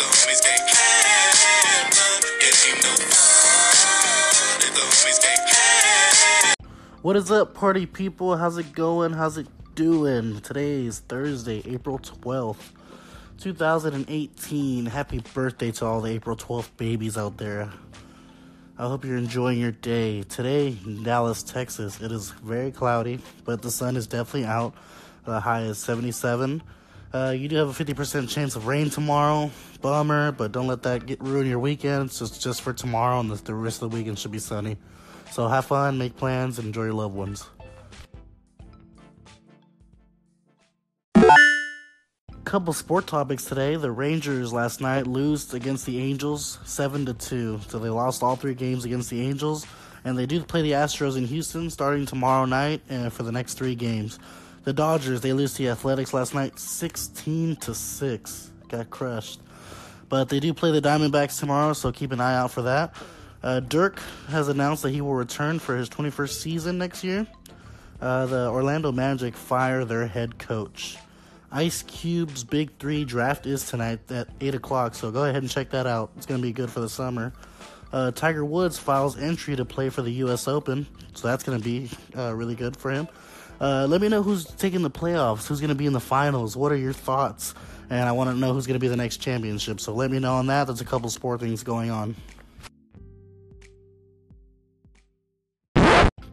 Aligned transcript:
the 0.00 0.06
homies. 0.06 0.40
What 7.02 7.16
is 7.16 7.30
up, 7.30 7.54
party 7.54 7.86
people? 7.86 8.36
How's 8.36 8.58
it 8.58 8.72
going? 8.72 9.12
How's 9.12 9.38
it 9.38 9.46
doing? 9.74 10.40
Today 10.40 10.84
is 10.84 11.00
Thursday, 11.00 11.62
April 11.66 11.98
12th, 11.98 12.72
2018. 13.38 14.86
Happy 14.86 15.22
birthday 15.34 15.70
to 15.72 15.86
all 15.86 16.00
the 16.02 16.10
April 16.10 16.36
12th 16.36 16.76
babies 16.76 17.16
out 17.16 17.38
there. 17.38 17.70
I 18.78 18.86
hope 18.86 19.04
you're 19.04 19.16
enjoying 19.16 19.58
your 19.58 19.72
day. 19.72 20.22
Today 20.22 20.76
in 20.84 21.02
Dallas, 21.02 21.42
Texas, 21.42 22.00
it 22.00 22.12
is 22.12 22.30
very 22.30 22.70
cloudy, 22.70 23.20
but 23.44 23.62
the 23.62 23.70
sun 23.70 23.96
is 23.96 24.06
definitely 24.06 24.46
out. 24.46 24.74
The 25.24 25.40
high 25.40 25.62
is 25.62 25.78
77. 25.78 26.62
Uh, 27.12 27.34
you 27.36 27.48
do 27.48 27.56
have 27.56 27.68
a 27.68 27.84
50% 27.84 28.28
chance 28.28 28.54
of 28.54 28.66
rain 28.66 28.88
tomorrow. 28.88 29.50
Bummer, 29.80 30.30
but 30.32 30.52
don't 30.52 30.66
let 30.66 30.82
that 30.82 31.06
get 31.06 31.20
ruin 31.20 31.46
your 31.46 31.58
weekend. 31.58 32.06
It's 32.06 32.18
just, 32.18 32.40
just 32.40 32.62
for 32.62 32.72
tomorrow, 32.72 33.18
and 33.18 33.30
the, 33.30 33.36
the 33.36 33.54
rest 33.54 33.82
of 33.82 33.90
the 33.90 33.96
weekend 33.96 34.18
should 34.18 34.30
be 34.30 34.38
sunny. 34.38 34.76
So 35.32 35.48
have 35.48 35.64
fun, 35.64 35.98
make 35.98 36.16
plans, 36.16 36.58
and 36.58 36.66
enjoy 36.66 36.84
your 36.84 36.92
loved 36.92 37.14
ones. 37.14 37.46
Couple 42.44 42.72
sport 42.72 43.06
topics 43.06 43.44
today. 43.44 43.76
The 43.76 43.90
Rangers 43.90 44.52
last 44.52 44.80
night 44.80 45.06
lose 45.06 45.54
against 45.54 45.86
the 45.86 46.00
Angels 46.00 46.58
seven 46.64 47.06
to 47.06 47.14
two. 47.14 47.60
So 47.68 47.78
they 47.78 47.90
lost 47.90 48.22
all 48.22 48.34
three 48.34 48.54
games 48.54 48.84
against 48.84 49.08
the 49.08 49.20
Angels, 49.20 49.66
and 50.04 50.18
they 50.18 50.26
do 50.26 50.42
play 50.42 50.62
the 50.62 50.72
Astros 50.72 51.16
in 51.16 51.26
Houston 51.26 51.70
starting 51.70 52.06
tomorrow 52.06 52.46
night 52.46 52.82
uh, 52.90 53.08
for 53.08 53.22
the 53.22 53.30
next 53.32 53.54
three 53.54 53.76
games. 53.76 54.18
The 54.64 54.72
Dodgers 54.72 55.20
they 55.20 55.32
lose 55.32 55.54
to 55.54 55.62
the 55.62 55.68
Athletics 55.70 56.12
last 56.12 56.34
night 56.34 56.58
sixteen 56.58 57.56
to 57.56 57.74
six. 57.74 58.50
Got 58.68 58.90
crushed. 58.90 59.40
But 60.08 60.28
they 60.28 60.40
do 60.40 60.52
play 60.52 60.72
the 60.72 60.82
Diamondbacks 60.82 61.38
tomorrow, 61.38 61.72
so 61.72 61.92
keep 61.92 62.12
an 62.12 62.20
eye 62.20 62.36
out 62.36 62.50
for 62.50 62.62
that. 62.62 62.94
Uh, 63.42 63.60
Dirk 63.60 64.00
has 64.28 64.48
announced 64.48 64.82
that 64.82 64.90
he 64.90 65.00
will 65.00 65.14
return 65.14 65.58
for 65.58 65.76
his 65.76 65.88
21st 65.88 66.30
season 66.30 66.78
next 66.78 67.04
year. 67.04 67.26
Uh, 68.00 68.26
the 68.26 68.48
Orlando 68.48 68.92
Magic 68.92 69.34
fire 69.34 69.84
their 69.84 70.06
head 70.06 70.38
coach. 70.38 70.96
Ice 71.52 71.82
Cube's 71.82 72.44
Big 72.44 72.70
Three 72.78 73.04
draft 73.04 73.46
is 73.46 73.68
tonight 73.68 74.00
at 74.10 74.28
8 74.40 74.56
o'clock, 74.56 74.94
so 74.94 75.10
go 75.10 75.24
ahead 75.24 75.42
and 75.42 75.50
check 75.50 75.70
that 75.70 75.86
out. 75.86 76.10
It's 76.16 76.26
going 76.26 76.40
to 76.40 76.46
be 76.46 76.52
good 76.52 76.70
for 76.70 76.80
the 76.80 76.88
summer. 76.88 77.32
Uh, 77.92 78.10
Tiger 78.12 78.44
Woods 78.44 78.78
files 78.78 79.18
entry 79.18 79.56
to 79.56 79.64
play 79.64 79.88
for 79.90 80.02
the 80.02 80.12
U.S. 80.12 80.46
Open, 80.46 80.86
so 81.14 81.26
that's 81.26 81.42
going 81.42 81.58
to 81.58 81.64
be 81.64 81.90
uh, 82.16 82.34
really 82.34 82.54
good 82.54 82.76
for 82.76 82.90
him. 82.90 83.08
Uh, 83.60 83.86
let 83.86 84.00
me 84.00 84.08
know 84.08 84.22
who's 84.22 84.44
taking 84.44 84.82
the 84.82 84.90
playoffs, 84.90 85.46
who's 85.46 85.60
going 85.60 85.68
to 85.68 85.74
be 85.74 85.86
in 85.86 85.92
the 85.92 86.00
finals. 86.00 86.56
What 86.56 86.72
are 86.72 86.76
your 86.76 86.94
thoughts? 86.94 87.54
And 87.90 88.08
I 88.08 88.12
want 88.12 88.30
to 88.30 88.36
know 88.36 88.54
who's 88.54 88.66
going 88.66 88.76
to 88.76 88.80
be 88.80 88.88
the 88.88 88.96
next 88.96 89.18
championship, 89.18 89.80
so 89.80 89.92
let 89.92 90.10
me 90.10 90.18
know 90.18 90.34
on 90.34 90.46
that. 90.46 90.66
There's 90.66 90.80
a 90.80 90.84
couple 90.84 91.10
sport 91.10 91.40
things 91.40 91.62
going 91.62 91.90
on. 91.90 92.16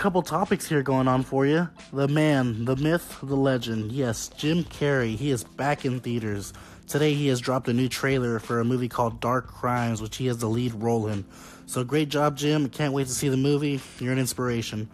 couple 0.00 0.22
topics 0.22 0.66
here 0.66 0.82
going 0.82 1.06
on 1.06 1.22
for 1.22 1.44
you. 1.44 1.68
The 1.92 2.08
man, 2.08 2.64
the 2.64 2.74
myth, 2.74 3.18
the 3.22 3.36
legend. 3.36 3.92
Yes, 3.92 4.28
Jim 4.28 4.64
Carrey. 4.64 5.14
He 5.14 5.30
is 5.30 5.44
back 5.44 5.84
in 5.84 6.00
theaters. 6.00 6.54
Today 6.88 7.12
he 7.12 7.26
has 7.26 7.38
dropped 7.38 7.68
a 7.68 7.74
new 7.74 7.86
trailer 7.86 8.38
for 8.38 8.60
a 8.60 8.64
movie 8.64 8.88
called 8.88 9.20
Dark 9.20 9.46
Crimes, 9.46 10.00
which 10.00 10.16
he 10.16 10.24
has 10.28 10.38
the 10.38 10.48
lead 10.48 10.72
role 10.72 11.06
in. 11.06 11.26
So 11.66 11.84
great 11.84 12.08
job, 12.08 12.38
Jim. 12.38 12.70
Can't 12.70 12.94
wait 12.94 13.08
to 13.08 13.12
see 13.12 13.28
the 13.28 13.36
movie. 13.36 13.78
You're 13.98 14.14
an 14.14 14.18
inspiration. 14.18 14.88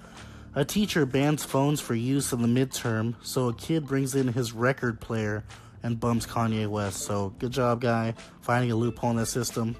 A 0.57 0.65
teacher 0.65 1.05
bans 1.05 1.45
phones 1.45 1.83
for 1.83 1.95
use 1.95 2.33
in 2.33 2.41
the 2.41 2.49
midterm, 2.49 3.15
so 3.21 3.49
a 3.49 3.53
kid 3.53 3.87
brings 3.87 4.15
in 4.15 4.29
his 4.29 4.55
record 4.55 4.99
player 5.03 5.45
and 5.83 6.01
bums 6.01 6.27
Kanye 6.27 6.67
West. 6.67 7.03
So 7.03 7.35
good 7.39 7.53
job, 7.53 7.83
guy, 7.83 8.15
finding 8.41 8.73
a 8.73 8.75
loophole 8.75 9.11
in 9.11 9.17
the 9.17 9.27
system. 9.27 9.77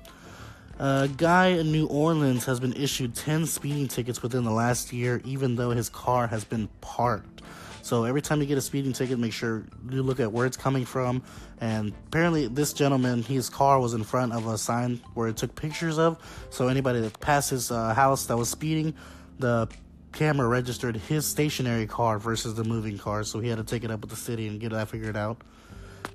A 0.79 1.09
guy 1.17 1.47
in 1.47 1.73
New 1.73 1.87
Orleans 1.87 2.45
has 2.45 2.61
been 2.61 2.75
issued 2.75 3.15
10 3.15 3.47
speeding 3.47 3.89
tickets 3.89 4.23
within 4.23 4.45
the 4.45 4.51
last 4.51 4.93
year, 4.93 5.23
even 5.25 5.57
though 5.57 5.71
his 5.71 5.89
car 5.89 6.27
has 6.27 6.45
been 6.45 6.69
parked. 6.83 7.41
So 7.81 8.05
every 8.05 8.21
time 8.21 8.43
you 8.43 8.47
get 8.47 8.59
a 8.59 8.61
speeding 8.61 8.93
ticket, 8.93 9.19
make 9.19 9.33
sure 9.33 9.65
you 9.89 10.03
look 10.03 10.21
at 10.21 10.31
where 10.31 10.45
it's 10.45 10.59
coming 10.59 10.85
from. 10.85 11.23
And 11.59 11.95
apparently, 12.09 12.49
this 12.49 12.75
gentleman, 12.75 13.23
his 13.23 13.49
car 13.49 13.81
was 13.81 13.95
in 13.95 14.05
front 14.05 14.35
of 14.35 14.47
a 14.47 14.59
sign 14.59 15.01
where 15.15 15.29
it 15.29 15.39
took 15.39 15.55
pictures 15.55 15.99
of. 15.99 16.19
So 16.51 16.69
anybody 16.69 17.01
that 17.01 17.19
passed 17.19 17.49
his 17.49 17.71
uh, 17.71 17.95
house 17.95 18.27
that 18.27 18.37
was 18.37 18.51
speeding, 18.51 18.93
the 19.39 19.69
camera 20.17 20.49
registered 20.49 20.97
his 20.97 21.27
stationary 21.27 21.87
car 21.87 22.19
versus 22.19 22.55
the 22.55 22.65
moving 22.65 22.97
car. 22.97 23.23
So 23.23 23.39
he 23.39 23.49
had 23.51 23.59
to 23.59 23.65
take 23.65 23.85
it 23.85 23.91
up 23.91 24.01
with 24.01 24.09
the 24.09 24.17
city 24.17 24.49
and 24.49 24.59
get 24.59 24.73
that 24.73 24.89
figured 24.89 25.17
out. 25.17 25.43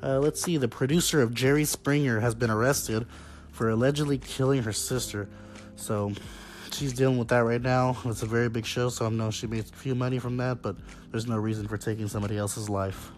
Uh, 0.02 0.18
let's 0.18 0.42
see, 0.42 0.58
the 0.58 0.68
producer 0.68 1.22
of 1.22 1.36
Jerry 1.36 1.66
Springer 1.66 2.20
has 2.20 2.34
been 2.34 2.50
arrested 2.50 3.06
for 3.52 3.70
allegedly 3.70 4.18
killing 4.18 4.64
her 4.64 4.74
sister. 4.74 5.30
So 5.76 6.14
she's 6.72 6.94
dealing 6.94 7.20
with 7.20 7.28
that 7.28 7.42
right 7.42 7.62
now. 7.62 7.96
It's 8.06 8.24
a 8.24 8.26
very 8.26 8.50
big 8.50 8.66
show, 8.66 8.90
so 8.90 9.06
I 9.06 9.10
know 9.10 9.30
she 9.30 9.46
made 9.46 9.66
a 9.66 9.78
few 9.78 9.94
money 9.94 10.18
from 10.18 10.36
that, 10.38 10.64
but 10.64 10.76
there's 11.12 11.28
no 11.28 11.38
reason 11.38 11.68
for 11.68 11.78
taking 11.78 12.08
somebody 12.08 12.38
else's 12.38 12.70
life. 12.70 13.12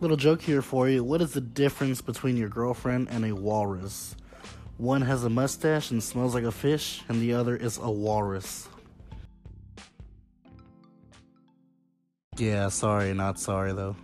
Little 0.00 0.18
joke 0.18 0.42
here 0.42 0.60
for 0.60 0.90
you. 0.90 1.02
What 1.02 1.22
is 1.22 1.32
the 1.32 1.40
difference 1.40 2.02
between 2.02 2.36
your 2.36 2.50
girlfriend 2.50 3.08
and 3.10 3.24
a 3.24 3.34
walrus? 3.34 4.14
One 4.78 5.02
has 5.02 5.24
a 5.24 5.28
mustache 5.28 5.90
and 5.90 6.00
smells 6.00 6.34
like 6.34 6.44
a 6.44 6.52
fish, 6.52 7.02
and 7.08 7.20
the 7.20 7.34
other 7.34 7.56
is 7.56 7.78
a 7.78 7.90
walrus. 7.90 8.68
Yeah, 12.36 12.68
sorry, 12.68 13.12
not 13.12 13.40
sorry 13.40 13.72
though. 13.72 13.96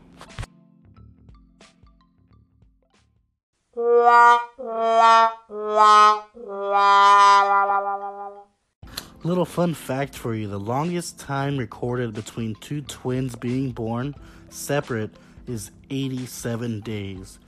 Little 9.23 9.45
fun 9.45 9.75
fact 9.75 10.17
for 10.17 10.35
you 10.35 10.49
the 10.49 10.59
longest 10.59 11.21
time 11.21 11.57
recorded 11.57 12.13
between 12.13 12.57
two 12.57 12.83
twins 12.83 13.37
being 13.37 13.71
born 13.71 14.17
separate 14.51 15.13
is 15.47 15.71
87 15.91 16.81
days. 16.81 17.39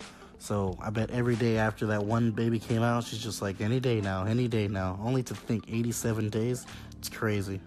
So 0.47 0.79
I 0.81 0.91
bet 0.91 1.11
every 1.11 1.35
day 1.35 1.59
after 1.59 1.87
that 1.87 2.05
one 2.05 2.31
baby 2.31 2.61
came 2.61 2.81
out, 2.81 3.03
she's 3.03 3.19
just 3.19 3.43
like, 3.43 3.61
any 3.61 3.81
day 3.81 4.01
now, 4.01 4.25
any 4.25 4.47
day 4.47 4.69
now. 4.69 4.97
Only 5.03 5.25
to 5.25 5.35
think 5.35 5.65
87 5.69 6.29
days, 6.29 6.67
it's 7.01 7.09
crazy. 7.09 7.61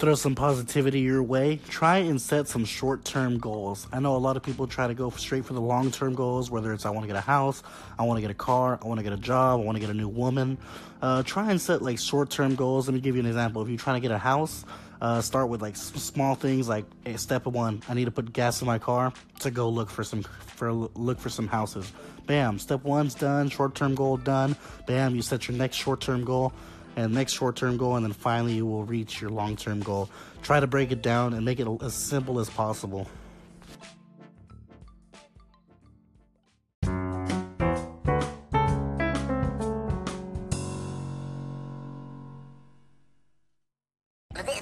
Throw 0.00 0.14
some 0.14 0.34
positivity 0.34 1.00
your 1.00 1.22
way. 1.22 1.60
Try 1.68 1.98
and 1.98 2.18
set 2.18 2.48
some 2.48 2.64
short 2.64 3.04
term 3.04 3.38
goals. 3.38 3.86
I 3.92 4.00
know 4.00 4.16
a 4.16 4.18
lot 4.18 4.34
of 4.34 4.42
people 4.42 4.66
try 4.66 4.86
to 4.86 4.94
go 4.94 5.10
straight 5.10 5.44
for 5.44 5.52
the 5.52 5.60
long 5.60 5.90
term 5.90 6.14
goals, 6.14 6.50
whether 6.50 6.72
it's 6.72 6.86
I 6.86 6.90
want 6.90 7.02
to 7.02 7.06
get 7.06 7.16
a 7.16 7.20
house, 7.20 7.62
I 7.98 8.04
want 8.04 8.16
to 8.16 8.22
get 8.22 8.30
a 8.30 8.34
car, 8.34 8.78
I 8.82 8.88
want 8.88 8.98
to 8.98 9.04
get 9.04 9.12
a 9.12 9.18
job, 9.18 9.60
I 9.60 9.62
want 9.62 9.76
to 9.76 9.80
get 9.80 9.90
a 9.90 9.94
new 9.94 10.08
woman. 10.08 10.56
Uh, 11.02 11.22
try 11.22 11.50
and 11.50 11.60
set 11.60 11.82
like 11.82 11.98
short 11.98 12.30
term 12.30 12.54
goals. 12.54 12.88
Let 12.88 12.94
me 12.94 13.00
give 13.00 13.14
you 13.14 13.20
an 13.20 13.26
example. 13.26 13.60
If 13.60 13.68
you're 13.68 13.76
trying 13.76 14.00
to 14.00 14.00
get 14.00 14.10
a 14.10 14.18
house, 14.18 14.64
uh, 15.02 15.20
start 15.20 15.50
with 15.50 15.60
like 15.60 15.76
small 15.76 16.34
things 16.34 16.66
like 16.66 16.86
hey, 17.04 17.18
step 17.18 17.44
one, 17.44 17.82
I 17.86 17.92
need 17.92 18.06
to 18.06 18.10
put 18.10 18.32
gas 18.32 18.62
in 18.62 18.66
my 18.66 18.78
car 18.78 19.12
to 19.40 19.50
go 19.50 19.68
look 19.68 19.90
for 19.90 20.02
some 20.02 20.22
for 20.22 20.72
look 20.72 21.20
for 21.20 21.28
some 21.28 21.46
houses. 21.46 21.92
Bam, 22.26 22.58
step 22.58 22.84
one's 22.84 23.14
done, 23.14 23.50
short 23.50 23.74
term 23.74 23.94
goal 23.94 24.16
done. 24.16 24.56
Bam, 24.86 25.14
you 25.14 25.20
set 25.20 25.46
your 25.46 25.58
next 25.58 25.76
short 25.76 26.00
term 26.00 26.24
goal 26.24 26.54
and 26.96 27.14
next 27.14 27.32
short 27.32 27.56
term 27.56 27.76
goal, 27.76 27.96
and 27.96 28.04
then 28.04 28.12
finally 28.12 28.54
you 28.54 28.66
will 28.66 28.84
reach 28.84 29.20
your 29.20 29.30
long 29.30 29.56
term 29.56 29.80
goal. 29.80 30.10
Try 30.42 30.60
to 30.60 30.66
break 30.66 30.90
it 30.90 31.02
down 31.02 31.34
and 31.34 31.44
make 31.44 31.60
it 31.60 31.68
as 31.82 31.94
simple 31.94 32.40
as 32.40 32.50
possible. 32.50 33.08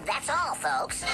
That's 0.05 0.31
all, 0.31 0.55
folks. 0.55 1.05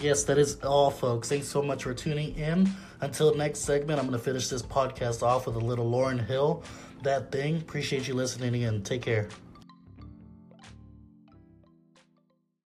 Yes, 0.00 0.24
that 0.24 0.38
is 0.38 0.56
all, 0.62 0.90
folks. 0.90 1.28
Thanks 1.28 1.46
so 1.46 1.60
much 1.60 1.82
for 1.82 1.92
tuning 1.92 2.34
in. 2.36 2.70
Until 3.02 3.34
next 3.34 3.60
segment, 3.60 4.00
I'm 4.00 4.06
going 4.06 4.18
to 4.18 4.24
finish 4.24 4.48
this 4.48 4.62
podcast 4.62 5.22
off 5.22 5.46
with 5.46 5.56
a 5.56 5.60
little 5.60 5.90
Lauryn 5.90 6.24
Hill. 6.26 6.62
That 7.02 7.30
thing. 7.30 7.58
Appreciate 7.58 8.08
you 8.08 8.14
listening 8.14 8.64
and 8.64 8.84
take 8.84 9.02
care. 9.02 9.28